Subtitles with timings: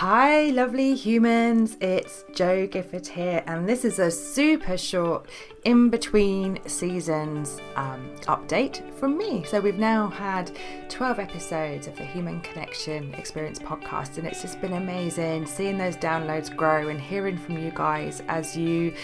[0.00, 1.76] Hi, lovely humans.
[1.78, 5.26] It's Jo Gifford here, and this is a super short
[5.64, 9.44] in between seasons um, update from me.
[9.44, 10.52] So, we've now had
[10.88, 15.98] 12 episodes of the Human Connection Experience podcast, and it's just been amazing seeing those
[15.98, 18.94] downloads grow and hearing from you guys as you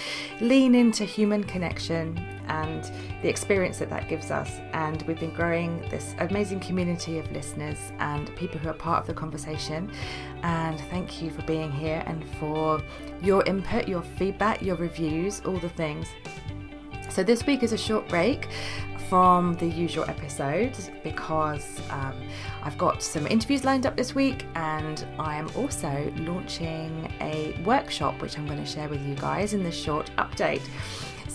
[0.40, 2.18] lean into human connection
[2.48, 2.90] and
[3.22, 4.50] the experience that that gives us.
[4.72, 9.06] And we've been growing this amazing community of listeners and people who are part of
[9.06, 9.90] the conversation.
[10.42, 12.82] And thank you for being here and for
[13.22, 16.06] your input, your feedback, your reviews, all the things.
[17.08, 18.48] So, this week is a short break
[19.08, 22.14] from the usual episodes because um,
[22.62, 28.20] I've got some interviews lined up this week and I am also launching a workshop
[28.20, 30.62] which I'm going to share with you guys in this short update.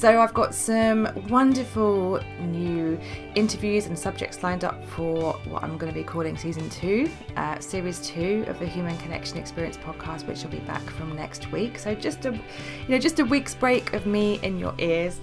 [0.02, 3.00] So, I've got some wonderful new
[3.36, 7.60] interviews and subjects lined up for what I'm going to be calling season two, uh,
[7.60, 11.78] series two of the Human Connection Experience podcast, which will be back from next week.
[11.78, 12.42] So, just a, you
[12.88, 15.20] know, just a week's break of me in your ears.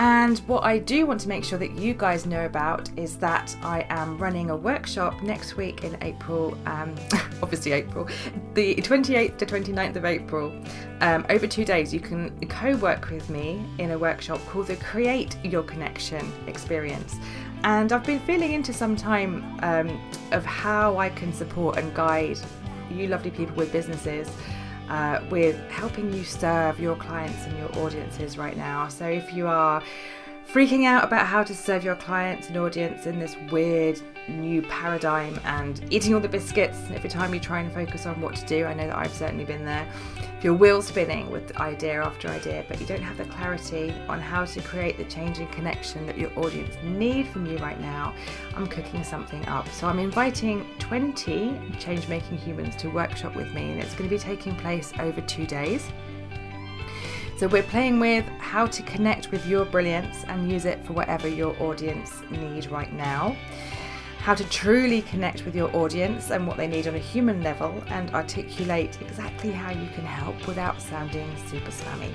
[0.00, 3.54] And what I do want to make sure that you guys know about is that
[3.62, 6.94] I am running a workshop next week in April, um,
[7.42, 8.08] obviously April,
[8.54, 10.54] the 28th to 29th of April.
[11.02, 14.76] Um, over two days, you can co work with me in a workshop called the
[14.76, 17.16] Create Your Connection Experience.
[17.64, 20.00] And I've been feeling into some time um,
[20.32, 22.38] of how I can support and guide
[22.90, 24.30] you lovely people with businesses
[24.90, 28.88] uh, with helping you serve your clients and your audiences right now.
[28.88, 29.82] So if you are
[30.52, 35.38] freaking out about how to serve your clients and audience in this weird new paradigm
[35.44, 38.64] and eating all the biscuits every time you try and focus on what to do.
[38.64, 39.88] I know that I've certainly been there.
[40.36, 44.20] If you're wheel spinning with idea after idea, but you don't have the clarity on
[44.20, 48.12] how to create the change and connection that your audience need from you right now,
[48.56, 49.68] I'm cooking something up.
[49.68, 54.16] So I'm inviting 20 change making humans to workshop with me, and it's going to
[54.16, 55.92] be taking place over two days.
[57.40, 61.26] So we're playing with how to connect with your brilliance and use it for whatever
[61.26, 63.34] your audience need right now.
[64.18, 67.82] How to truly connect with your audience and what they need on a human level
[67.86, 72.12] and articulate exactly how you can help without sounding super spammy.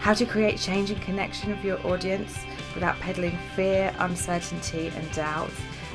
[0.00, 2.36] How to create change and connection with your audience
[2.74, 5.52] without peddling fear, uncertainty, and doubt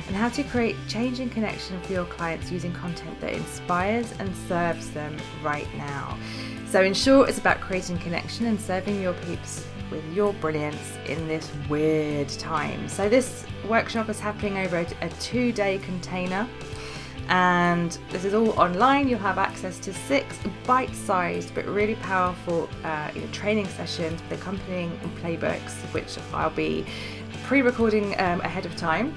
[0.08, 4.34] and how to create change and connection for your clients using content that inspires and
[4.48, 6.18] serves them right now.
[6.66, 11.28] So, in short, it's about creating connection and serving your peeps with your brilliance in
[11.28, 12.88] this weird time.
[12.88, 16.48] So, this workshop is happening over a two day container,
[17.28, 19.08] and this is all online.
[19.08, 24.90] You'll have access to six bite sized but really powerful uh, training sessions with accompanying
[25.20, 26.86] playbooks, which I'll be
[27.44, 29.14] pre recording um, ahead of time.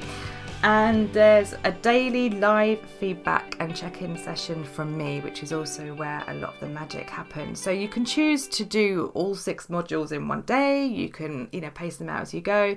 [0.64, 5.96] And there's a daily live feedback and check in session from me, which is also
[5.96, 7.60] where a lot of the magic happens.
[7.60, 11.62] So you can choose to do all six modules in one day, you can, you
[11.62, 12.76] know, pace them out as you go.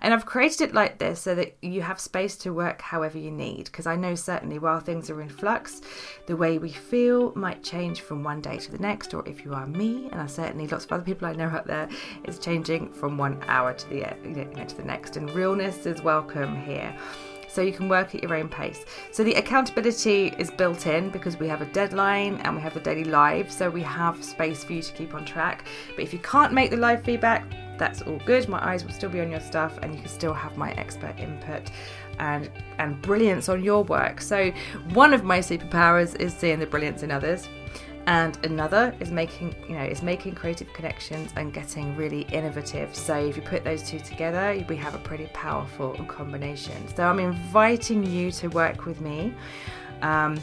[0.00, 3.32] And I've created it like this so that you have space to work however you
[3.32, 3.64] need.
[3.64, 5.80] Because I know certainly while things are in flux,
[6.26, 9.54] the way we feel might change from one day to the next, or if you
[9.54, 11.88] are me, and I certainly lots of other people I know out there,
[12.22, 15.16] it's changing from one hour to the you know, to the next.
[15.16, 16.96] And realness is welcome here
[17.54, 18.84] so you can work at your own pace.
[19.12, 22.80] So the accountability is built in because we have a deadline and we have the
[22.80, 25.64] daily live, so we have space for you to keep on track.
[25.94, 27.44] But if you can't make the live feedback,
[27.78, 28.48] that's all good.
[28.48, 31.18] My eyes will still be on your stuff and you can still have my expert
[31.18, 31.70] input
[32.20, 34.20] and and brilliance on your work.
[34.20, 34.52] So
[34.92, 37.48] one of my superpowers is seeing the brilliance in others
[38.06, 42.94] and another is making you know is making creative connections and getting really innovative.
[42.94, 46.88] So if you put those two together we have a pretty powerful combination.
[46.94, 49.34] So i'm inviting you to work with me
[50.02, 50.38] um,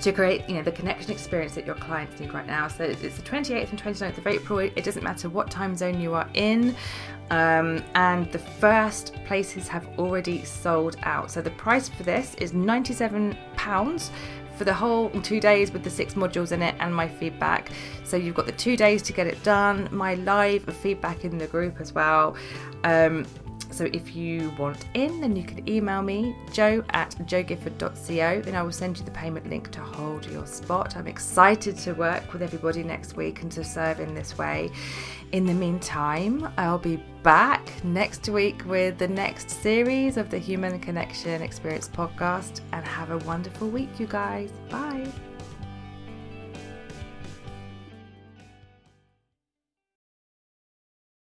[0.00, 2.68] to create you know the connection experience that your clients need right now.
[2.68, 4.58] So it's the 28th and 29th of april.
[4.58, 6.74] It doesn't matter what time zone you are in.
[7.30, 11.30] Um, and the first places have already sold out.
[11.30, 14.10] So the price for this is 97 pounds
[14.62, 17.72] for the whole two days with the six modules in it and my feedback.
[18.04, 21.48] So you've got the two days to get it done, my live feedback in the
[21.48, 22.36] group as well.
[22.84, 23.26] Um,
[23.72, 28.62] so if you want in, then you can email me, jo at jogifford.co, and I
[28.62, 30.96] will send you the payment link to hold your spot.
[30.96, 34.70] I'm excited to work with everybody next week and to serve in this way.
[35.32, 40.78] In the meantime, I'll be back next week with the next series of the Human
[40.78, 42.60] Connection Experience podcast.
[42.72, 44.50] And have a wonderful week, you guys.
[44.68, 45.06] Bye.